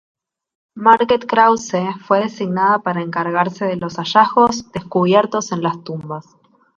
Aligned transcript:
Marquet-Krause 0.73 1.89
fue 2.07 2.21
designada 2.23 2.79
para 2.79 3.03
encargarse 3.03 3.65
de 3.65 3.75
los 3.75 3.97
hallazgos 3.99 4.71
descubiertos 4.71 5.51
en 5.51 5.61
las 5.61 5.83
tumbas. 5.83 6.25